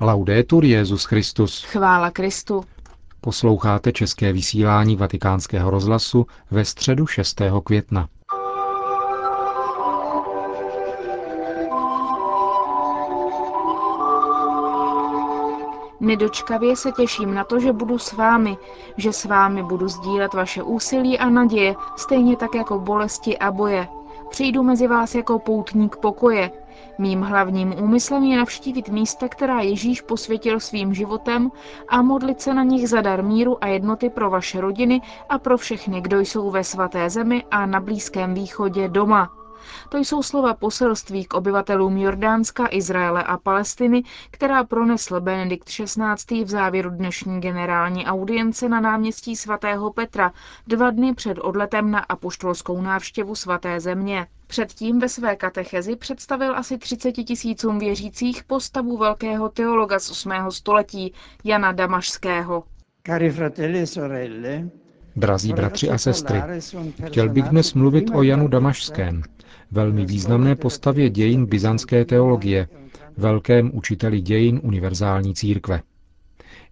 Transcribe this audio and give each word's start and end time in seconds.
Laudetur 0.00 0.64
Jezus 0.64 1.04
Christus. 1.04 1.64
Chvála 1.64 2.10
Kristu. 2.10 2.64
Posloucháte 3.20 3.92
české 3.92 4.32
vysílání 4.32 4.96
Vatikánského 4.96 5.70
rozhlasu 5.70 6.26
ve 6.50 6.64
středu 6.64 7.06
6. 7.06 7.40
května. 7.64 8.08
Nedočkavě 16.00 16.76
se 16.76 16.92
těším 16.92 17.34
na 17.34 17.44
to, 17.44 17.60
že 17.60 17.72
budu 17.72 17.98
s 17.98 18.12
vámi, 18.12 18.56
že 18.96 19.12
s 19.12 19.24
vámi 19.24 19.62
budu 19.62 19.88
sdílet 19.88 20.34
vaše 20.34 20.62
úsilí 20.62 21.18
a 21.18 21.30
naděje, 21.30 21.74
stejně 21.96 22.36
tak 22.36 22.54
jako 22.54 22.78
bolesti 22.78 23.38
a 23.38 23.52
boje. 23.52 23.88
Přijdu 24.30 24.62
mezi 24.62 24.86
vás 24.86 25.14
jako 25.14 25.38
poutník 25.38 25.96
pokoje. 25.96 26.50
Mým 26.98 27.22
hlavním 27.22 27.74
úmyslem 27.82 28.24
je 28.24 28.36
navštívit 28.36 28.88
místa, 28.88 29.28
která 29.28 29.60
Ježíš 29.60 30.00
posvětil 30.00 30.60
svým 30.60 30.94
životem 30.94 31.50
a 31.88 32.02
modlit 32.02 32.40
se 32.40 32.54
na 32.54 32.62
nich 32.62 32.88
za 32.88 33.00
dar 33.00 33.22
míru 33.24 33.64
a 33.64 33.66
jednoty 33.66 34.10
pro 34.10 34.30
vaše 34.30 34.60
rodiny 34.60 35.00
a 35.28 35.38
pro 35.38 35.56
všechny, 35.58 36.00
kdo 36.00 36.20
jsou 36.20 36.50
ve 36.50 36.64
svaté 36.64 37.10
zemi 37.10 37.44
a 37.50 37.66
na 37.66 37.80
Blízkém 37.80 38.34
východě 38.34 38.88
doma. 38.88 39.35
To 39.88 39.98
jsou 39.98 40.22
slova 40.22 40.54
poselství 40.54 41.24
k 41.24 41.34
obyvatelům 41.34 41.96
Jordánska, 41.96 42.68
Izraele 42.70 43.22
a 43.22 43.36
Palestiny, 43.36 44.02
která 44.30 44.64
pronesl 44.64 45.20
Benedikt 45.20 45.64
XVI. 45.64 46.44
v 46.44 46.48
závěru 46.48 46.90
dnešní 46.90 47.40
generální 47.40 48.06
audience 48.06 48.68
na 48.68 48.80
náměstí 48.80 49.36
svatého 49.36 49.92
Petra 49.92 50.32
dva 50.66 50.90
dny 50.90 51.14
před 51.14 51.38
odletem 51.38 51.90
na 51.90 51.98
apoštolskou 51.98 52.80
návštěvu 52.80 53.34
svaté 53.34 53.80
země. 53.80 54.26
Předtím 54.46 54.98
ve 54.98 55.08
své 55.08 55.36
katechezi 55.36 55.96
představil 55.96 56.56
asi 56.56 56.78
30 56.78 57.12
tisícům 57.12 57.78
věřících 57.78 58.44
postavu 58.44 58.96
velkého 58.96 59.48
teologa 59.48 59.98
z 59.98 60.10
8. 60.10 60.32
století 60.50 61.12
Jana 61.44 61.72
Damašského. 61.72 62.64
Cari 63.06 63.30
fratelli 63.30 63.78
e 63.78 63.86
sorelle, 63.86 64.70
Drazí 65.16 65.52
bratři 65.52 65.90
a 65.90 65.98
sestry, 65.98 66.42
chtěl 67.06 67.28
bych 67.28 67.44
dnes 67.44 67.74
mluvit 67.74 68.10
o 68.14 68.22
Janu 68.22 68.48
Damašském, 68.48 69.22
velmi 69.70 70.06
významné 70.06 70.54
postavě 70.56 71.10
dějin 71.10 71.46
byzantské 71.46 72.04
teologie, 72.04 72.68
velkém 73.16 73.70
učiteli 73.74 74.20
dějin 74.20 74.60
univerzální 74.62 75.34
církve. 75.34 75.82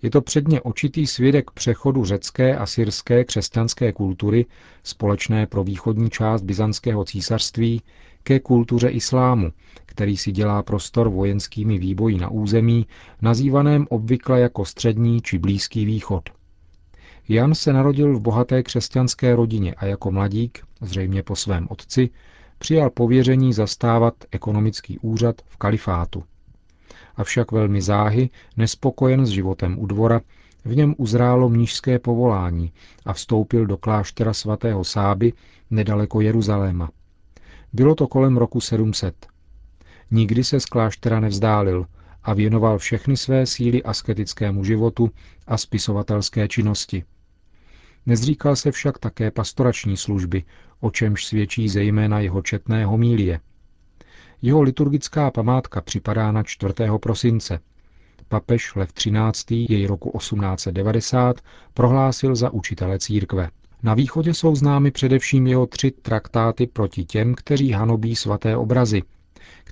Je 0.02 0.10
to 0.10 0.20
předně 0.20 0.60
očitý 0.60 1.06
svědek 1.06 1.50
přechodu 1.50 2.04
řecké 2.04 2.56
a 2.56 2.66
syrské 2.66 3.24
křesťanské 3.24 3.92
kultury, 3.92 4.46
společné 4.82 5.46
pro 5.46 5.64
východní 5.64 6.10
část 6.10 6.42
byzantského 6.42 7.04
císařství, 7.04 7.82
ke 8.22 8.40
kultuře 8.40 8.88
islámu, 8.88 9.50
který 9.86 10.16
si 10.16 10.32
dělá 10.32 10.62
prostor 10.62 11.08
vojenskými 11.08 11.78
výboji 11.78 12.18
na 12.18 12.28
území, 12.30 12.86
nazývaném 13.22 13.86
obvykle 13.90 14.40
jako 14.40 14.64
střední 14.64 15.20
či 15.22 15.38
blízký 15.38 15.84
východ. 15.84 16.30
Jan 17.28 17.54
se 17.54 17.72
narodil 17.72 18.16
v 18.16 18.20
bohaté 18.20 18.62
křesťanské 18.62 19.36
rodině 19.36 19.74
a 19.74 19.86
jako 19.86 20.10
mladík, 20.10 20.64
zřejmě 20.80 21.22
po 21.22 21.36
svém 21.36 21.66
otci, 21.70 22.10
přijal 22.58 22.90
pověření 22.90 23.52
zastávat 23.52 24.14
ekonomický 24.30 24.98
úřad 24.98 25.42
v 25.46 25.56
kalifátu. 25.56 26.24
Avšak 27.16 27.52
velmi 27.52 27.82
záhy, 27.82 28.30
nespokojen 28.56 29.26
s 29.26 29.28
životem 29.28 29.78
u 29.78 29.86
dvora, 29.86 30.20
v 30.64 30.76
něm 30.76 30.94
uzrálo 30.98 31.48
mnížské 31.48 31.98
povolání 31.98 32.72
a 33.04 33.12
vstoupil 33.12 33.66
do 33.66 33.76
kláštera 33.76 34.32
svatého 34.32 34.84
Sáby 34.84 35.32
nedaleko 35.70 36.20
Jeruzaléma. 36.20 36.90
Bylo 37.72 37.94
to 37.94 38.06
kolem 38.06 38.36
roku 38.36 38.60
700. 38.60 39.26
Nikdy 40.10 40.44
se 40.44 40.60
z 40.60 40.64
kláštera 40.64 41.20
nevzdálil 41.20 41.86
a 42.24 42.34
věnoval 42.34 42.78
všechny 42.78 43.16
své 43.16 43.46
síly 43.46 43.82
asketickému 43.82 44.64
životu 44.64 45.10
a 45.46 45.56
spisovatelské 45.56 46.48
činnosti. 46.48 47.04
Nezříkal 48.06 48.56
se 48.56 48.72
však 48.72 48.98
také 48.98 49.30
pastorační 49.30 49.96
služby, 49.96 50.44
o 50.80 50.90
čemž 50.90 51.26
svědčí 51.26 51.68
zejména 51.68 52.20
jeho 52.20 52.42
četné 52.42 52.86
homílie. 52.86 53.40
Jeho 54.42 54.62
liturgická 54.62 55.30
památka 55.30 55.80
připadá 55.80 56.32
na 56.32 56.42
4. 56.42 56.74
prosince. 57.00 57.58
Papež 58.28 58.74
Lev 58.74 58.92
XIII. 58.92 59.66
jej 59.68 59.86
roku 59.86 60.18
1890 60.18 61.40
prohlásil 61.74 62.36
za 62.36 62.50
učitele 62.50 62.98
církve. 62.98 63.50
Na 63.82 63.94
východě 63.94 64.34
jsou 64.34 64.54
známy 64.54 64.90
především 64.90 65.46
jeho 65.46 65.66
tři 65.66 65.90
traktáty 65.90 66.66
proti 66.66 67.04
těm, 67.04 67.34
kteří 67.34 67.72
hanobí 67.72 68.16
svaté 68.16 68.56
obrazy, 68.56 69.02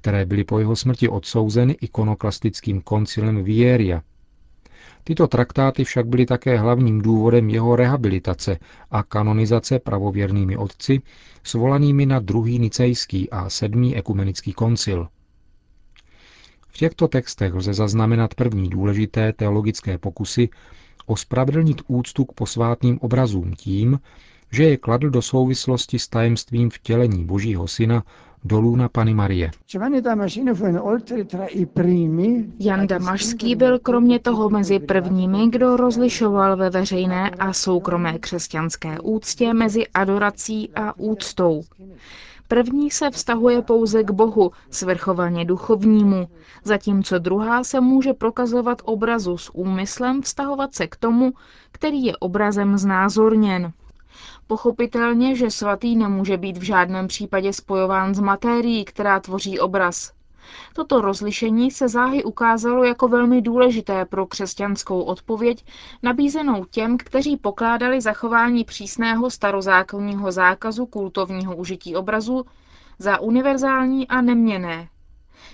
které 0.02 0.26
byly 0.26 0.44
po 0.44 0.58
jeho 0.58 0.76
smrti 0.76 1.08
odsouzeny 1.08 1.72
ikonoklastickým 1.80 2.80
koncilem 2.80 3.44
Vieria 3.44 4.02
Tyto 5.04 5.26
traktáty 5.26 5.84
však 5.84 6.06
byly 6.06 6.26
také 6.26 6.58
hlavním 6.58 7.02
důvodem 7.02 7.50
jeho 7.50 7.76
rehabilitace 7.76 8.58
a 8.90 9.02
kanonizace 9.02 9.78
pravověrnými 9.78 10.56
otci, 10.56 11.00
svolanými 11.42 12.06
na 12.06 12.18
druhý 12.18 12.58
nicejský 12.58 13.30
a 13.30 13.50
sedmý 13.50 13.96
ekumenický 13.96 14.52
koncil. 14.52 15.08
V 16.68 16.78
těchto 16.78 17.08
textech 17.08 17.54
lze 17.54 17.74
zaznamenat 17.74 18.34
první 18.34 18.70
důležité 18.70 19.32
teologické 19.32 19.98
pokusy 19.98 20.48
ospravedlnit 21.06 21.82
úctu 21.86 22.24
k 22.24 22.32
posvátným 22.32 22.98
obrazům 22.98 23.52
tím, 23.54 23.98
že 24.52 24.64
je 24.64 24.76
kladl 24.76 25.10
do 25.10 25.22
souvislosti 25.22 25.98
s 25.98 26.08
tajemstvím 26.08 26.70
vtělení 26.70 27.24
Božího 27.24 27.68
Syna 27.68 28.02
dolů 28.44 28.76
na 28.76 28.88
Pany 28.88 29.14
Marie. 29.14 29.50
Jan 32.58 32.86
Damašský 32.86 33.56
byl 33.56 33.78
kromě 33.78 34.18
toho 34.18 34.50
mezi 34.50 34.78
prvními, 34.78 35.48
kdo 35.50 35.76
rozlišoval 35.76 36.56
ve 36.56 36.70
veřejné 36.70 37.30
a 37.30 37.52
soukromé 37.52 38.18
křesťanské 38.18 39.00
úctě 39.00 39.54
mezi 39.54 39.86
adorací 39.94 40.70
a 40.74 40.98
úctou. 40.98 41.62
První 42.48 42.90
se 42.90 43.10
vztahuje 43.10 43.62
pouze 43.62 44.02
k 44.02 44.10
Bohu, 44.10 44.50
svrchovaně 44.70 45.44
duchovnímu, 45.44 46.28
zatímco 46.64 47.18
druhá 47.18 47.64
se 47.64 47.80
může 47.80 48.12
prokazovat 48.12 48.82
obrazu 48.84 49.36
s 49.36 49.54
úmyslem 49.54 50.22
vztahovat 50.22 50.74
se 50.74 50.86
k 50.86 50.96
tomu, 50.96 51.32
který 51.72 52.04
je 52.04 52.16
obrazem 52.16 52.78
znázorněn. 52.78 53.72
Pochopitelně, 54.46 55.36
že 55.36 55.50
svatý 55.50 55.96
nemůže 55.96 56.36
být 56.36 56.56
v 56.56 56.62
žádném 56.62 57.08
případě 57.08 57.52
spojován 57.52 58.14
s 58.14 58.20
materií, 58.20 58.84
která 58.84 59.20
tvoří 59.20 59.60
obraz. 59.60 60.12
Toto 60.74 61.00
rozlišení 61.00 61.70
se 61.70 61.88
záhy 61.88 62.24
ukázalo 62.24 62.84
jako 62.84 63.08
velmi 63.08 63.42
důležité 63.42 64.04
pro 64.04 64.26
křesťanskou 64.26 65.02
odpověď, 65.02 65.64
nabízenou 66.02 66.64
těm, 66.64 66.98
kteří 66.98 67.36
pokládali 67.36 68.00
zachování 68.00 68.64
přísného 68.64 69.30
starozákonního 69.30 70.32
zákazu 70.32 70.86
kultovního 70.86 71.56
užití 71.56 71.96
obrazu 71.96 72.44
za 72.98 73.20
univerzální 73.20 74.08
a 74.08 74.20
neměné. 74.20 74.88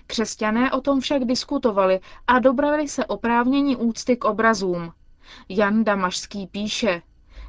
Křesťané 0.06 0.72
o 0.72 0.80
tom 0.80 1.00
však 1.00 1.24
diskutovali 1.24 2.00
a 2.26 2.38
dobravili 2.38 2.88
se 2.88 3.06
oprávnění 3.06 3.76
úcty 3.76 4.16
k 4.16 4.24
obrazům. 4.24 4.92
Jan 5.48 5.84
Damašský 5.84 6.47
píše, 6.47 7.02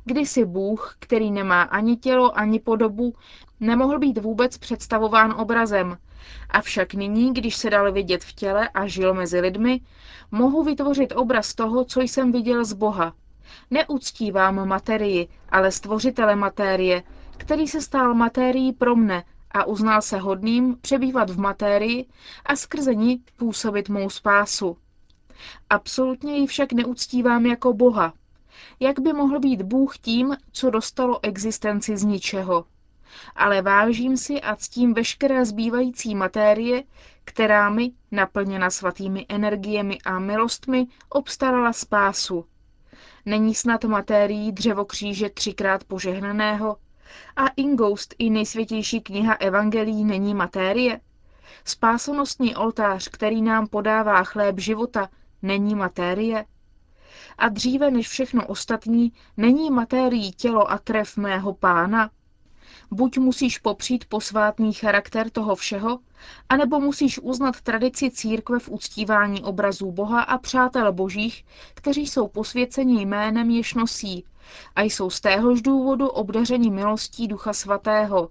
Kdysi 0.09 0.46
Bůh, 0.46 0.96
který 1.00 1.31
nemá 1.31 1.62
ani 1.62 1.97
tělo, 1.97 2.38
ani 2.38 2.59
podobu, 2.59 3.14
nemohl 3.59 4.00
být 4.00 4.18
vůbec 4.18 4.58
představován 4.58 5.31
obrazem. 5.31 5.97
Avšak 6.50 6.94
nyní, 6.94 7.34
když 7.34 7.56
se 7.56 7.70
dal 7.70 7.92
vidět 7.92 8.24
v 8.24 8.34
těle 8.34 8.69
a 8.69 8.88
žil 8.88 9.14
mezi 9.14 9.40
lidmi, 9.40 9.81
mohu 10.31 10.64
vytvořit 10.64 11.14
obraz 11.16 11.53
toho, 11.56 11.86
co 11.86 12.02
jsem 12.02 12.31
viděl 12.31 12.66
z 12.66 12.74
Boha. 12.74 13.14
Neuctívám 13.72 14.68
materii, 14.68 15.28
ale 15.50 15.72
stvořitele 15.72 16.36
matérie, 16.36 17.03
který 17.38 17.68
se 17.68 17.81
stal 17.81 18.14
matérií 18.14 18.74
pro 18.74 18.96
mne 18.96 19.24
a 19.52 19.64
uznal 19.64 20.02
se 20.02 20.18
hodným 20.18 20.78
přebývat 20.81 21.30
v 21.30 21.40
matérii 21.40 22.06
a 22.46 22.56
skrze 22.56 22.96
ní 22.96 23.24
působit 23.38 23.90
mou 23.90 24.09
spásu. 24.09 24.78
Absolutně 25.69 26.38
ji 26.38 26.48
však 26.48 26.74
neuctívám 26.74 27.45
jako 27.45 27.74
Boha, 27.74 28.13
jak 28.80 29.00
by 29.00 29.14
mohl 29.14 29.40
být 29.40 29.62
Bůh 29.62 29.98
tím, 29.98 30.36
co 30.52 30.70
dostalo 30.70 31.20
existenci 31.24 31.98
z 31.98 32.04
ničeho? 32.04 32.66
Ale 33.36 33.62
vážím 33.62 34.18
si 34.18 34.42
a 34.42 34.56
ctím 34.56 34.94
veškeré 34.94 35.46
zbývající 35.46 36.16
matérie, 36.16 36.84
která 37.26 37.70
mi, 37.70 37.92
naplněna 38.12 38.70
svatými 38.70 39.26
energiemi 39.30 39.98
a 40.06 40.20
milostmi, 40.20 40.88
obstarala 41.10 41.74
spásu. 41.74 42.46
Není 43.26 43.56
snad 43.56 43.84
matérií 43.84 44.52
dřevo 44.52 44.86
kříže 44.86 45.30
třikrát 45.30 45.84
požehnaného? 45.84 46.78
A 47.36 47.48
Ingoust 47.48 48.16
i 48.18 48.30
nejsvětější 48.30 49.02
kniha 49.02 49.34
Evangelií 49.34 50.04
není 50.04 50.34
matérie? 50.34 51.00
Spásonostní 51.66 52.56
oltář, 52.56 53.08
který 53.08 53.42
nám 53.42 53.68
podává 53.68 54.24
chléb 54.24 54.60
života, 54.60 55.10
není 55.42 55.76
matérie? 55.76 56.46
A 57.38 57.50
dříve 57.50 57.92
než 57.92 58.08
všechno 58.08 58.48
ostatní 58.48 59.12
není 59.38 59.72
materií 59.72 60.32
tělo 60.32 60.72
a 60.72 60.78
krev 60.78 61.18
mého 61.18 61.54
pána? 61.54 62.10
Buď 62.92 63.18
musíš 63.18 63.58
popřít 63.58 64.06
posvátný 64.06 64.74
charakter 64.74 65.30
toho 65.30 65.56
všeho, 65.56 66.00
anebo 66.50 66.80
musíš 66.80 67.20
uznat 67.20 67.62
tradici 67.62 68.12
církve 68.12 68.60
v 68.60 68.70
uctívání 68.70 69.44
obrazů 69.44 69.92
Boha 69.92 70.22
a 70.22 70.38
přátel 70.38 70.94
božích, 70.94 71.46
kteří 71.74 72.08
jsou 72.08 72.28
posvěceni 72.28 73.06
jménem 73.06 73.50
jež 73.50 73.74
nosí 73.74 74.26
a 74.76 74.82
jsou 74.82 75.10
z 75.10 75.22
téhož 75.22 75.62
důvodu 75.62 76.08
obdařeni 76.08 76.70
milostí 76.70 77.28
Ducha 77.28 77.54
Svatého. 77.54 78.30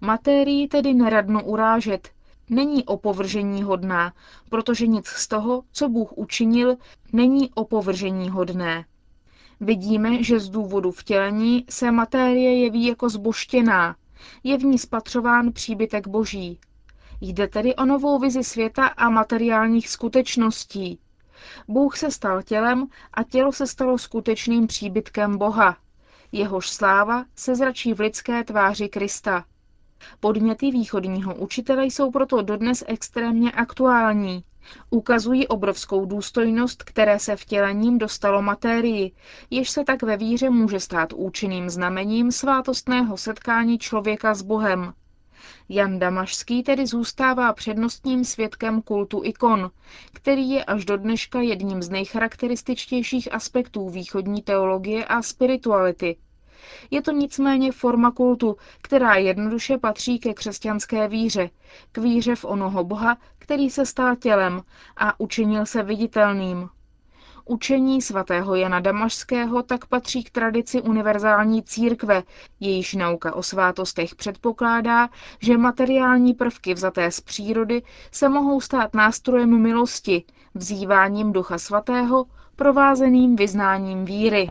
Materii 0.00 0.68
tedy 0.68 0.94
neradno 0.94 1.44
urážet, 1.44 2.10
není 2.50 2.84
opovržení 2.84 3.62
hodná, 3.62 4.12
protože 4.50 4.86
nic 4.86 5.06
z 5.06 5.28
toho, 5.28 5.62
co 5.72 5.88
Bůh 5.88 6.12
učinil, 6.18 6.76
není 7.12 7.50
opovržení 7.54 8.30
hodné. 8.30 8.84
Vidíme, 9.60 10.22
že 10.22 10.40
z 10.40 10.48
důvodu 10.48 10.90
vtělení 10.90 11.64
se 11.70 11.90
matérie 11.90 12.58
jeví 12.64 12.86
jako 12.86 13.08
zboštěná, 13.08 13.96
je 14.44 14.58
v 14.58 14.64
ní 14.64 14.78
spatřován 14.78 15.52
příbytek 15.52 16.08
boží. 16.08 16.58
Jde 17.20 17.48
tedy 17.48 17.74
o 17.74 17.84
novou 17.84 18.18
vizi 18.18 18.44
světa 18.44 18.86
a 18.86 19.10
materiálních 19.10 19.88
skutečností. 19.88 20.98
Bůh 21.68 21.96
se 21.96 22.10
stal 22.10 22.42
tělem 22.42 22.86
a 23.14 23.22
tělo 23.22 23.52
se 23.52 23.66
stalo 23.66 23.98
skutečným 23.98 24.66
příbytkem 24.66 25.38
Boha. 25.38 25.76
Jehož 26.32 26.70
sláva 26.70 27.24
se 27.36 27.54
zračí 27.56 27.94
v 27.94 28.00
lidské 28.00 28.44
tváři 28.44 28.88
Krista. 28.88 29.44
Podměty 30.20 30.70
východního 30.70 31.34
učitele 31.34 31.86
jsou 31.86 32.10
proto 32.10 32.42
dodnes 32.42 32.84
extrémně 32.86 33.52
aktuální. 33.52 34.44
Ukazují 34.90 35.48
obrovskou 35.48 36.06
důstojnost, 36.06 36.82
které 36.82 37.18
se 37.18 37.36
vtělením 37.36 37.98
dostalo 37.98 38.42
matérii, 38.42 39.12
jež 39.50 39.70
se 39.70 39.84
tak 39.84 40.02
ve 40.02 40.16
víře 40.16 40.50
může 40.50 40.80
stát 40.80 41.12
účinným 41.12 41.70
znamením 41.70 42.32
svátostného 42.32 43.16
setkání 43.16 43.78
člověka 43.78 44.34
s 44.34 44.42
Bohem. 44.42 44.92
Jan 45.68 45.98
Damašský 45.98 46.62
tedy 46.62 46.86
zůstává 46.86 47.52
přednostním 47.52 48.24
svědkem 48.24 48.82
kultu 48.82 49.20
ikon, 49.24 49.70
který 50.12 50.50
je 50.50 50.64
až 50.64 50.84
do 50.84 50.96
dneška 50.96 51.40
jedním 51.40 51.82
z 51.82 51.90
nejcharakterističtějších 51.90 53.32
aspektů 53.34 53.88
východní 53.88 54.42
teologie 54.42 55.04
a 55.04 55.22
spirituality. 55.22 56.16
Je 56.90 57.02
to 57.02 57.10
nicméně 57.12 57.72
forma 57.72 58.10
kultu, 58.10 58.56
která 58.82 59.14
jednoduše 59.14 59.78
patří 59.78 60.18
ke 60.18 60.34
křesťanské 60.34 61.08
víře, 61.08 61.50
k 61.92 61.98
víře 61.98 62.34
v 62.36 62.44
onoho 62.44 62.84
Boha, 62.84 63.16
který 63.38 63.70
se 63.70 63.86
stal 63.86 64.16
tělem 64.16 64.62
a 64.96 65.20
učinil 65.20 65.66
se 65.66 65.82
viditelným. 65.82 66.68
Učení 67.46 68.02
svatého 68.02 68.54
Jana 68.54 68.80
Damašského 68.80 69.62
tak 69.62 69.86
patří 69.86 70.24
k 70.24 70.30
tradici 70.30 70.82
univerzální 70.82 71.62
církve, 71.62 72.22
jejíž 72.60 72.94
nauka 72.94 73.34
o 73.34 73.42
svátostech 73.42 74.14
předpokládá, 74.14 75.08
že 75.40 75.58
materiální 75.58 76.34
prvky 76.34 76.74
vzaté 76.74 77.10
z 77.10 77.20
přírody 77.20 77.82
se 78.12 78.28
mohou 78.28 78.60
stát 78.60 78.94
nástrojem 78.94 79.62
milosti, 79.62 80.24
vzýváním 80.54 81.32
Ducha 81.32 81.58
Svatého, 81.58 82.24
provázeným 82.56 83.36
vyznáním 83.36 84.04
víry. 84.04 84.50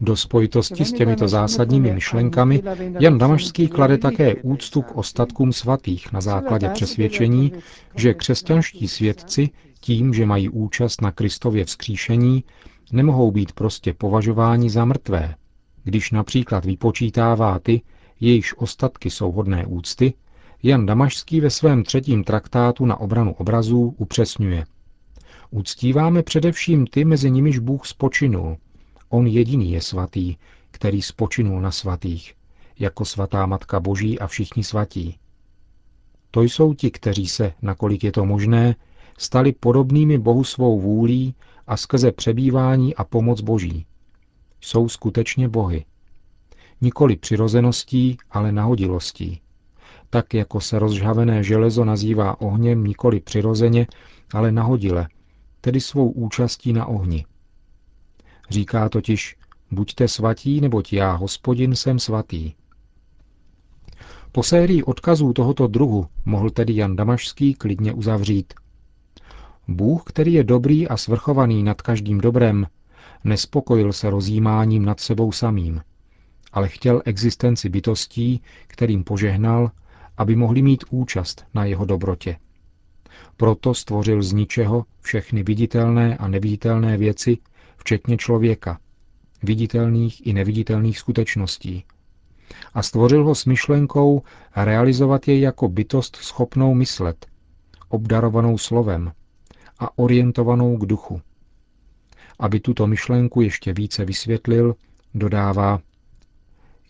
Do 0.00 0.16
spojitosti 0.16 0.84
s 0.84 0.92
těmito 0.92 1.28
zásadními 1.28 1.92
myšlenkami 1.92 2.62
Jan 3.00 3.18
Damašský 3.18 3.68
klade 3.68 3.98
také 3.98 4.34
úctu 4.34 4.82
k 4.82 4.96
ostatkům 4.96 5.52
svatých 5.52 6.12
na 6.12 6.20
základě 6.20 6.68
přesvědčení, 6.68 7.52
že 7.96 8.14
křesťanští 8.14 8.88
svědci 8.88 9.48
tím, 9.80 10.14
že 10.14 10.26
mají 10.26 10.48
účast 10.48 11.00
na 11.02 11.12
Kristově 11.12 11.64
vzkříšení, 11.64 12.44
nemohou 12.92 13.30
být 13.30 13.52
prostě 13.52 13.94
považováni 13.94 14.70
za 14.70 14.84
mrtvé. 14.84 15.34
Když 15.84 16.10
například 16.10 16.64
vypočítává 16.64 17.58
ty, 17.58 17.82
jejichž 18.20 18.54
ostatky 18.56 19.10
jsou 19.10 19.32
hodné 19.32 19.66
úcty, 19.66 20.12
Jan 20.62 20.86
Damašský 20.86 21.40
ve 21.40 21.50
svém 21.50 21.82
třetím 21.82 22.24
traktátu 22.24 22.86
na 22.86 23.00
obranu 23.00 23.34
obrazů 23.34 23.94
upřesňuje– 23.98 24.64
Uctíváme 25.50 26.22
především 26.22 26.86
ty, 26.86 27.04
mezi 27.04 27.30
nimiž 27.30 27.58
Bůh 27.58 27.86
spočinul. 27.86 28.56
On 29.08 29.26
jediný 29.26 29.72
je 29.72 29.80
svatý, 29.80 30.36
který 30.70 31.02
spočinul 31.02 31.60
na 31.60 31.70
svatých, 31.70 32.34
jako 32.78 33.04
svatá 33.04 33.46
Matka 33.46 33.80
Boží 33.80 34.18
a 34.18 34.26
všichni 34.26 34.64
svatí. 34.64 35.18
To 36.30 36.42
jsou 36.42 36.74
ti, 36.74 36.90
kteří 36.90 37.26
se, 37.26 37.52
nakolik 37.62 38.04
je 38.04 38.12
to 38.12 38.24
možné, 38.24 38.74
stali 39.18 39.52
podobnými 39.52 40.18
Bohu 40.18 40.44
svou 40.44 40.80
vůlí 40.80 41.34
a 41.66 41.76
skrze 41.76 42.12
přebývání 42.12 42.94
a 42.94 43.04
pomoc 43.04 43.40
Boží. 43.40 43.86
Jsou 44.60 44.88
skutečně 44.88 45.48
Bohy. 45.48 45.84
Nikoli 46.80 47.16
přirozeností, 47.16 48.16
ale 48.30 48.52
nahodilostí. 48.52 49.40
Tak 50.10 50.34
jako 50.34 50.60
se 50.60 50.78
rozžhavené 50.78 51.42
železo 51.42 51.84
nazývá 51.84 52.40
ohněm 52.40 52.84
nikoli 52.84 53.20
přirozeně, 53.20 53.86
ale 54.32 54.52
nahodile, 54.52 55.08
tedy 55.60 55.80
svou 55.80 56.10
účastí 56.10 56.72
na 56.72 56.86
ohni. 56.86 57.24
Říká 58.50 58.88
totiž, 58.88 59.36
buďte 59.70 60.08
svatí, 60.08 60.60
neboť 60.60 60.92
já, 60.92 61.12
hospodin, 61.12 61.76
jsem 61.76 61.98
svatý. 61.98 62.52
Po 64.32 64.42
sérii 64.42 64.82
odkazů 64.82 65.32
tohoto 65.32 65.66
druhu 65.66 66.06
mohl 66.24 66.50
tedy 66.50 66.76
Jan 66.76 66.96
Damašský 66.96 67.54
klidně 67.54 67.92
uzavřít. 67.92 68.54
Bůh, 69.68 70.02
který 70.06 70.32
je 70.32 70.44
dobrý 70.44 70.88
a 70.88 70.96
svrchovaný 70.96 71.62
nad 71.62 71.82
každým 71.82 72.18
dobrem, 72.20 72.66
nespokojil 73.24 73.92
se 73.92 74.10
rozjímáním 74.10 74.84
nad 74.84 75.00
sebou 75.00 75.32
samým, 75.32 75.80
ale 76.52 76.68
chtěl 76.68 77.02
existenci 77.04 77.68
bytostí, 77.68 78.42
kterým 78.66 79.04
požehnal, 79.04 79.70
aby 80.16 80.36
mohli 80.36 80.62
mít 80.62 80.84
účast 80.90 81.44
na 81.54 81.64
jeho 81.64 81.84
dobrotě. 81.84 82.36
Proto 83.40 83.74
stvořil 83.74 84.22
z 84.22 84.32
ničeho 84.32 84.84
všechny 85.00 85.42
viditelné 85.42 86.16
a 86.16 86.28
neviditelné 86.28 86.96
věci, 86.96 87.38
včetně 87.76 88.16
člověka, 88.16 88.78
viditelných 89.42 90.26
i 90.26 90.32
neviditelných 90.32 90.98
skutečností. 90.98 91.84
A 92.74 92.82
stvořil 92.82 93.24
ho 93.24 93.34
s 93.34 93.44
myšlenkou 93.44 94.22
realizovat 94.56 95.28
jej 95.28 95.40
jako 95.40 95.68
bytost 95.68 96.16
schopnou 96.16 96.74
myslet, 96.74 97.26
obdarovanou 97.88 98.58
slovem 98.58 99.12
a 99.78 99.98
orientovanou 99.98 100.76
k 100.76 100.86
duchu. 100.86 101.20
Aby 102.38 102.60
tuto 102.60 102.86
myšlenku 102.86 103.40
ještě 103.40 103.72
více 103.72 104.04
vysvětlil, 104.04 104.74
dodává, 105.14 105.80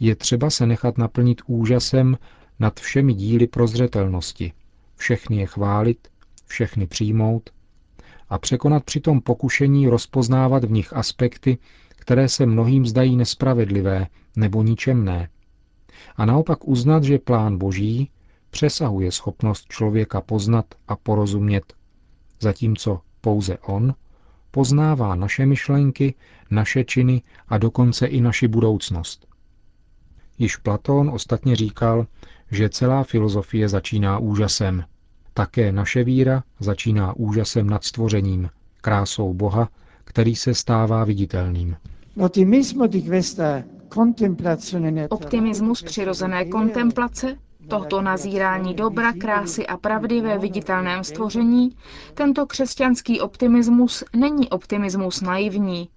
je 0.01 0.17
třeba 0.17 0.51
se 0.51 0.67
nechat 0.67 0.99
naplnit 0.99 1.43
úžasem 1.47 2.19
nad 2.59 2.81
všemi 2.81 3.15
díly 3.15 3.47
prozřetelnosti, 3.47 4.53
všechny 4.97 5.37
je 5.37 5.47
chválit 5.47 6.09
všechny 6.51 6.87
přijmout 6.87 7.51
a 8.29 8.39
překonat 8.39 8.85
přitom 8.85 9.21
pokušení 9.21 9.89
rozpoznávat 9.89 10.65
v 10.65 10.71
nich 10.71 10.93
aspekty, 10.93 11.59
které 11.89 12.29
se 12.29 12.47
mnohým 12.47 12.87
zdají 12.87 13.17
nespravedlivé 13.17 14.07
nebo 14.37 14.63
ničemné. 14.63 15.29
A 16.17 16.25
naopak 16.25 16.69
uznat, 16.69 17.05
že 17.05 17.19
plán 17.19 17.59
Boží 17.59 18.11
přesahuje 18.51 19.13
schopnost 19.13 19.67
člověka 19.69 20.21
poznat 20.21 20.67
a 20.89 20.97
porozumět, 20.97 21.75
zatímco 22.41 23.01
pouze 23.21 23.59
on 23.59 23.95
poznává 24.51 25.15
naše 25.15 25.47
myšlenky, 25.47 26.15
naše 26.51 26.85
činy 26.85 27.23
a 27.49 27.59
dokonce 27.59 28.07
i 28.07 28.21
naši 28.21 28.49
budoucnost. 28.49 29.27
Již 30.39 30.57
Platón 30.57 31.11
ostatně 31.11 31.57
říkal, 31.57 32.07
že 32.51 32.69
celá 32.69 33.05
filozofie 33.05 33.69
začíná 33.69 34.19
úžasem, 34.19 34.85
také 35.35 35.73
naše 35.73 36.05
víra 36.05 36.43
začíná 36.61 37.17
úžasem 37.17 37.71
nad 37.71 37.85
stvořením, 37.85 38.49
krásou 38.81 39.35
Boha, 39.35 39.69
který 40.05 40.37
se 40.37 40.55
stává 40.55 41.05
viditelným. 41.05 41.77
Optimismus 45.11 45.83
přirozené 45.83 46.45
kontemplace 46.45 47.37
tohoto 47.71 48.03
nazírání 48.03 48.75
dobra, 48.75 49.13
krásy 49.13 49.67
a 49.67 49.77
pravdy 49.77 50.21
ve 50.21 50.39
viditelném 50.39 51.05
stvoření, 51.05 51.77
tento 52.15 52.47
křesťanský 52.47 53.21
optimismus 53.21 54.05
není 54.17 54.49
optimismus 54.51 55.21
naivní. 55.21 55.89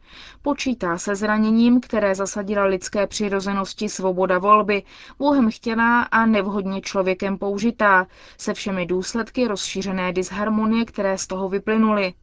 Počítá 0.42 0.98
se 0.98 1.16
zraněním, 1.16 1.82
které 1.82 2.16
zasadila 2.16 2.66
lidské 2.66 3.08
přirozenosti 3.08 3.90
svoboda 3.90 4.38
volby, 4.40 4.84
Bohem 5.18 5.52
chtěná 5.52 6.04
a 6.04 6.26
nevhodně 6.26 6.82
člověkem 6.82 7.38
použitá, 7.38 8.08
se 8.38 8.54
všemi 8.54 8.86
důsledky 8.86 9.48
rozšířené 9.48 10.14
disharmonie, 10.14 10.86
které 10.86 11.18
z 11.18 11.28
toho 11.28 11.50
vyplynuly. 11.50 12.14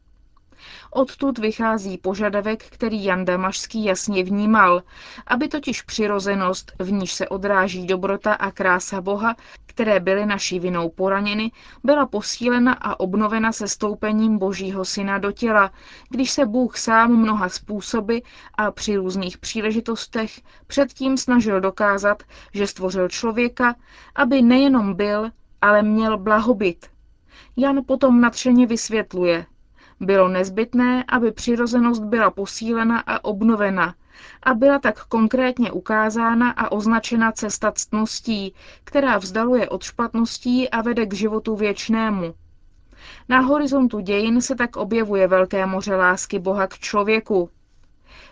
Odtud 0.91 1.39
vychází 1.39 1.99
požadavek, 1.99 2.65
který 2.65 3.05
Jan 3.05 3.25
Damašský 3.25 3.85
jasně 3.85 4.25
vnímal, 4.25 4.83
aby 5.27 5.49
totiž 5.49 5.83
přirozenost, 5.83 6.73
v 6.79 6.93
níž 6.93 7.13
se 7.13 7.29
odráží 7.29 7.87
dobrota 7.87 8.33
a 8.35 8.51
krása 8.51 9.01
Boha, 9.01 9.37
které 9.67 10.01
byly 10.01 10.27
naší 10.27 10.61
vinou 10.61 10.89
poraněny, 10.89 11.53
byla 11.85 12.07
posílena 12.07 12.73
a 12.73 13.01
obnovena 13.01 13.53
se 13.53 13.69
stoupením 13.69 14.39
Božího 14.39 14.85
syna 14.85 15.19
do 15.19 15.33
těla, 15.33 15.71
když 16.11 16.31
se 16.31 16.47
Bůh 16.47 16.77
sám 16.79 17.17
mnoha 17.17 17.49
způsoby 17.49 18.19
a 18.55 18.71
při 18.71 18.97
různých 18.97 19.39
příležitostech 19.39 20.41
předtím 20.67 21.17
snažil 21.17 21.61
dokázat, 21.61 22.23
že 22.55 22.67
stvořil 22.67 23.09
člověka, 23.09 23.75
aby 24.15 24.43
nejenom 24.43 24.95
byl, 24.95 25.31
ale 25.61 25.83
měl 25.83 26.19
blahobyt. 26.19 26.91
Jan 27.57 27.81
potom 27.87 28.21
nadšeně 28.21 28.67
vysvětluje. 28.67 29.47
Bylo 30.01 30.29
nezbytné, 30.29 31.05
aby 31.09 31.33
přirozenost 31.33 32.03
byla 32.03 32.31
posílena 32.31 33.01
a 33.01 33.25
obnovena 33.25 33.95
a 34.43 34.55
byla 34.55 34.79
tak 34.79 35.05
konkrétně 35.05 35.73
ukázána 35.73 36.51
a 36.51 36.73
označena 36.73 37.33
cesta 37.33 37.73
ctností, 37.73 38.55
která 38.85 39.19
vzdaluje 39.19 39.69
od 39.69 39.83
špatností 39.83 40.71
a 40.71 40.83
vede 40.83 41.07
k 41.07 41.15
životu 41.15 41.57
věčnému. 41.57 42.35
Na 43.29 43.41
horizontu 43.41 44.01
dějin 44.01 44.41
se 44.41 44.55
tak 44.55 44.77
objevuje 44.77 45.29
velké 45.29 45.67
moře 45.67 45.97
lásky 45.97 46.39
Boha 46.39 46.67
k 46.67 46.79
člověku. 46.79 47.51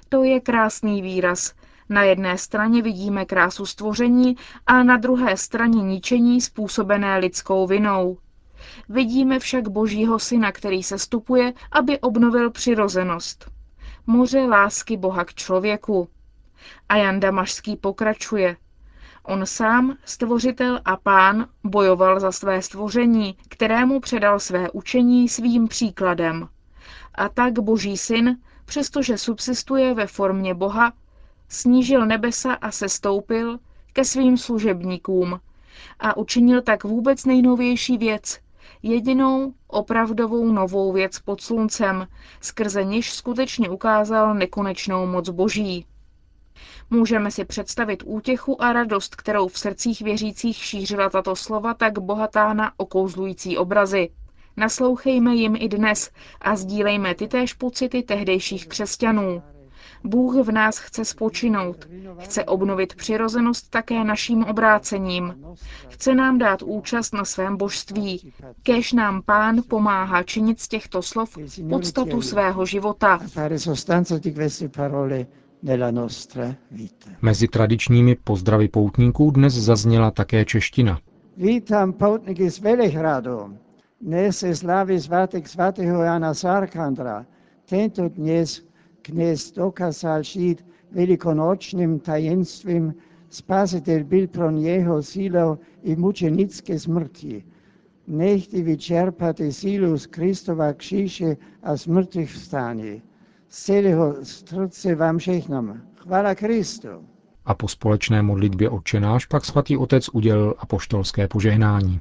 To 0.08 0.24
je 0.24 0.40
krásný 0.40 1.02
výraz. 1.02 1.54
Na 1.88 2.02
jedné 2.02 2.38
straně 2.38 2.82
vidíme 2.82 3.24
krásu 3.24 3.66
stvoření 3.66 4.36
a 4.66 4.82
na 4.82 4.96
druhé 4.96 5.36
straně 5.36 5.82
ničení 5.82 6.40
způsobené 6.40 7.18
lidskou 7.18 7.66
vinou. 7.66 8.18
Vidíme 8.88 9.38
však 9.38 9.68
Božího 9.68 10.18
syna, 10.18 10.52
který 10.52 10.82
se 10.82 10.98
stupuje, 10.98 11.52
aby 11.72 11.98
obnovil 11.98 12.50
přirozenost. 12.50 13.50
Moře 14.06 14.40
lásky 14.40 14.96
Boha 14.96 15.24
k 15.24 15.34
člověku. 15.34 16.08
A 16.88 16.96
Jan 16.96 17.20
Damašský 17.20 17.76
pokračuje. 17.76 18.56
On 19.22 19.46
sám, 19.46 19.96
stvořitel 20.04 20.80
a 20.84 20.96
pán, 20.96 21.46
bojoval 21.64 22.20
za 22.20 22.32
své 22.32 22.62
stvoření, 22.62 23.36
kterému 23.48 24.00
předal 24.00 24.40
své 24.40 24.70
učení 24.70 25.28
svým 25.28 25.68
příkladem. 25.68 26.48
A 27.14 27.28
tak 27.28 27.58
Boží 27.58 27.96
syn, 27.96 28.38
přestože 28.64 29.18
subsistuje 29.18 29.94
ve 29.94 30.06
formě 30.06 30.54
Boha, 30.54 30.92
snížil 31.48 32.06
nebesa 32.06 32.52
a 32.52 32.70
se 32.70 32.88
stoupil 32.88 33.58
ke 33.92 34.04
svým 34.04 34.36
služebníkům 34.36 35.40
a 36.00 36.16
učinil 36.16 36.62
tak 36.62 36.84
vůbec 36.84 37.24
nejnovější 37.24 37.98
věc, 37.98 38.38
jedinou 38.82 39.52
opravdovou 39.68 40.52
novou 40.52 40.92
věc 40.92 41.18
pod 41.18 41.40
sluncem, 41.40 42.06
skrze 42.40 42.84
niž 42.84 43.12
skutečně 43.12 43.70
ukázal 43.70 44.34
nekonečnou 44.34 45.06
moc 45.06 45.28
Boží. 45.28 45.86
Můžeme 46.90 47.30
si 47.30 47.44
představit 47.44 48.02
útěchu 48.06 48.62
a 48.62 48.72
radost, 48.72 49.16
kterou 49.16 49.48
v 49.48 49.58
srdcích 49.58 50.00
věřících 50.02 50.56
šířila 50.56 51.10
tato 51.10 51.36
slova 51.36 51.74
tak 51.74 51.98
bohatá 51.98 52.52
na 52.54 52.72
okouzlující 52.76 53.58
obrazy. 53.58 54.10
Naslouchejme 54.56 55.34
jim 55.34 55.56
i 55.58 55.68
dnes 55.68 56.10
a 56.40 56.56
sdílejme 56.56 57.14
tytéž 57.14 57.54
pocity 57.54 58.02
tehdejších 58.02 58.66
křesťanů. 58.68 59.42
Bůh 60.04 60.34
v 60.46 60.52
nás 60.52 60.78
chce 60.78 61.04
spočinout, 61.04 61.88
chce 62.18 62.44
obnovit 62.44 62.94
přirozenost 62.94 63.70
také 63.70 64.04
naším 64.04 64.44
obrácením. 64.44 65.44
Chce 65.88 66.14
nám 66.14 66.38
dát 66.38 66.62
účast 66.62 67.14
na 67.14 67.24
svém 67.24 67.56
božství. 67.56 68.32
Kéž 68.62 68.92
nám 68.92 69.22
Pán 69.22 69.62
pomáhá 69.68 70.22
činit 70.22 70.60
z 70.60 70.68
těchto 70.68 71.02
slov 71.02 71.38
podstatu 71.70 72.22
svého 72.22 72.66
života. 72.66 73.20
Mezi 77.22 77.48
tradičními 77.48 78.14
pozdravy 78.14 78.68
poutníků 78.68 79.30
dnes 79.30 79.54
zazněla 79.54 80.10
také 80.10 80.44
čeština. 80.44 80.98
Vítam 81.36 81.92
poutníky 81.92 82.50
z 82.50 82.58
Velehradu. 82.58 83.58
Dnes 84.00 84.42
je 84.42 84.56
slaví 84.56 85.00
svatek 85.00 85.48
svatého 85.48 86.02
Jana 86.02 86.34
Sarkandra. 86.34 87.26
Tento 87.68 88.08
dnes 88.08 88.67
kněz 89.02 89.52
dokázal 89.52 90.22
žít 90.22 90.64
velikonočním 90.92 91.98
tajemstvím, 92.00 92.94
spasitel 93.28 94.04
byl 94.04 94.28
pro 94.28 94.50
sílou 95.02 95.58
i 95.82 95.96
mučenické 95.96 96.78
smrti. 96.78 97.44
Nechty 98.06 98.62
vyčerpate 98.62 99.52
sílu 99.52 99.98
z 99.98 100.06
Kristova 100.06 100.72
kříže 100.72 101.36
a 101.62 101.76
smrtvých 101.76 102.30
vstání. 102.30 103.02
Z 103.48 103.64
celého 103.64 104.16
srdce 104.22 104.94
vám 104.94 105.20
žehnám. 105.20 105.82
Chvála 105.96 106.34
Kristu. 106.34 106.88
A 107.44 107.54
po 107.54 107.68
společné 107.68 108.22
modlitbě 108.22 108.70
odčenáš 108.70 109.26
pak 109.26 109.44
svatý 109.44 109.76
otec 109.76 110.08
udělil 110.12 110.54
apoštolské 110.58 111.28
požehnání. 111.28 112.00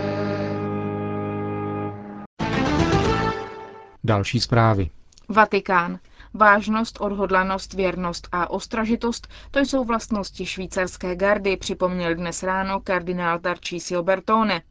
Další 4.03 4.39
zprávy. 4.39 4.89
Vatikán. 5.29 5.99
Vážnost, 6.33 6.97
odhodlanost, 7.01 7.73
věrnost 7.73 8.27
a 8.31 8.49
ostražitost, 8.49 9.27
to 9.51 9.59
jsou 9.59 9.83
vlastnosti 9.83 10.45
švýcarské 10.45 11.15
gardy, 11.15 11.57
připomněl 11.57 12.15
dnes 12.15 12.43
ráno 12.43 12.79
kardinál 12.79 13.39
Tarcísio 13.39 14.03
Bertone. 14.03 14.61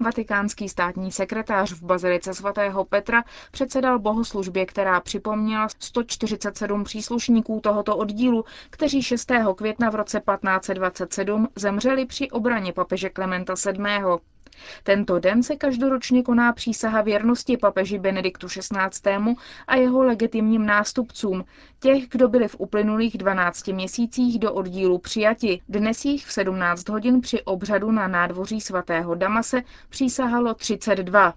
Vatikánský 0.00 0.68
státní 0.68 1.12
sekretář 1.12 1.72
v 1.72 1.82
Bazilice 1.82 2.34
svatého 2.34 2.84
Petra 2.84 3.24
předsedal 3.50 3.98
bohoslužbě, 3.98 4.66
která 4.66 5.00
připomněla 5.00 5.68
147 5.78 6.84
příslušníků 6.84 7.60
tohoto 7.60 7.96
oddílu, 7.96 8.44
kteří 8.70 9.02
6. 9.02 9.32
května 9.56 9.90
v 9.90 9.94
roce 9.94 10.20
1527 10.20 11.48
zemřeli 11.56 12.06
při 12.06 12.30
obraně 12.30 12.72
papeže 12.72 13.08
Klementa 13.10 13.54
VII. 13.72 13.82
Tento 14.82 15.18
den 15.18 15.42
se 15.42 15.56
každoročně 15.56 16.22
koná 16.22 16.52
přísaha 16.52 17.02
věrnosti 17.02 17.56
papeži 17.56 17.98
Benediktu 17.98 18.46
XVI. 18.46 19.34
a 19.66 19.76
jeho 19.76 20.02
legitimním 20.02 20.66
nástupcům, 20.66 21.44
těch, 21.80 22.08
kdo 22.08 22.28
byli 22.28 22.48
v 22.48 22.56
uplynulých 22.58 23.18
12 23.18 23.68
měsících 23.68 24.38
do 24.38 24.52
oddílu 24.52 24.98
přijati. 24.98 25.60
Dnes 25.68 26.04
jich 26.04 26.26
v 26.26 26.32
17 26.32 26.88
hodin 26.88 27.20
při 27.20 27.42
obřadu 27.42 27.90
na 27.92 28.08
nádvoří 28.08 28.60
svatého 28.60 29.14
Damase 29.14 29.62
přísahalo 29.88 30.54
32. 30.54 31.34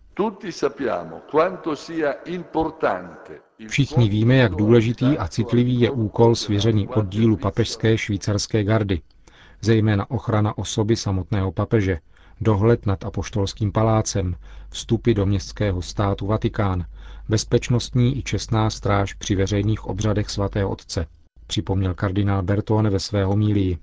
Všichni 3.67 4.09
víme, 4.09 4.35
jak 4.35 4.55
důležitý 4.55 5.17
a 5.17 5.27
citlivý 5.27 5.81
je 5.81 5.91
úkol 5.91 6.35
svěřený 6.35 6.87
oddílu 6.87 7.37
papežské 7.37 7.97
švýcarské 7.97 8.63
gardy, 8.63 9.01
zejména 9.61 10.11
ochrana 10.11 10.57
osoby 10.57 10.95
samotného 10.95 11.51
papeže, 11.51 11.99
dohled 12.41 12.85
nad 12.85 13.05
apoštolským 13.05 13.71
palácem, 13.71 14.35
vstupy 14.69 15.13
do 15.13 15.25
městského 15.25 15.81
státu 15.81 16.27
Vatikán, 16.27 16.85
bezpečnostní 17.29 18.17
i 18.17 18.23
čestná 18.23 18.69
stráž 18.69 19.13
při 19.13 19.35
veřejných 19.35 19.85
obřadech 19.85 20.29
svatého 20.29 20.69
otce, 20.69 21.07
připomněl 21.47 21.93
kardinál 21.93 22.43
Bertone 22.43 22.89
ve 22.89 22.99
své 22.99 23.25
homílii. 23.25 23.77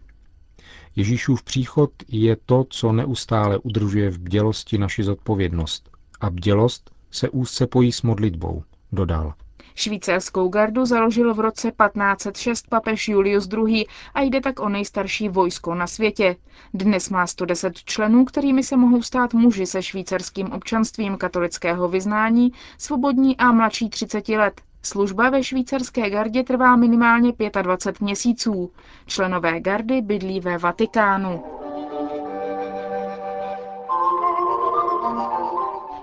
Ježíšův 0.97 1.43
příchod 1.43 1.91
je 2.09 2.37
to, 2.47 2.67
co 2.71 2.93
neustále 2.93 3.59
udržuje 3.59 4.11
v 4.11 4.19
bdělosti 4.19 4.79
naši 4.79 5.05
zodpovědnost. 5.05 5.91
A 6.21 6.31
bdělost 6.31 6.91
se 7.11 7.29
úzce 7.29 7.67
pojí 7.67 7.93
s 7.93 8.03
modlitbou, 8.03 8.63
dodal. 8.93 9.35
Švýcarskou 9.79 10.49
gardu 10.49 10.87
založil 10.87 11.35
v 11.35 11.41
roce 11.41 11.73
1506 11.73 12.69
papež 12.69 13.09
Julius 13.09 13.49
II. 13.53 13.87
a 14.15 14.21
jde 14.21 14.41
tak 14.41 14.61
o 14.61 14.69
nejstarší 14.69 15.29
vojsko 15.29 15.75
na 15.75 15.87
světě. 15.87 16.37
Dnes 16.75 17.11
má 17.11 17.27
110 17.27 17.75
členů, 17.77 18.25
kterými 18.25 18.63
se 18.63 18.77
mohou 18.77 19.03
stát 19.03 19.35
muži 19.35 19.67
se 19.67 19.83
švýcarským 19.83 20.53
občanstvím 20.53 21.17
katolického 21.17 21.89
vyznání, 21.89 22.53
svobodní 22.79 23.37
a 23.37 23.53
mladší 23.53 23.91
30 23.91 24.29
let. 24.29 24.61
Služba 24.83 25.31
ve 25.31 25.45
švýcarské 25.45 26.11
gardě 26.11 26.45
trvá 26.45 26.77
minimálně 26.77 27.33
25 27.63 28.01
měsíců. 28.01 28.73
Členové 29.07 29.61
gardy 29.61 30.01
bydlí 30.03 30.41
ve 30.41 30.59
Vatikánu. 30.59 31.45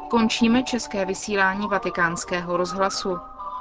Končíme 0.09 0.63
české 0.63 1.05
vysílání 1.05 1.67
vatikánského 1.67 2.57
rozhlasu. 2.57 3.17